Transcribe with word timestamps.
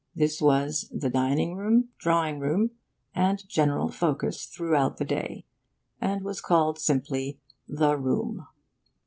This 0.15 0.41
was 0.41 0.89
the 0.91 1.11
dining 1.11 1.53
room, 1.55 1.89
drawing 1.99 2.39
room, 2.39 2.71
and 3.13 3.47
general 3.47 3.89
focus 3.91 4.45
throughout 4.45 4.97
the 4.97 5.05
day, 5.05 5.45
and 5.99 6.23
was 6.23 6.41
called 6.41 6.79
simply 6.79 7.39
the 7.67 7.95
Room. 7.95 8.47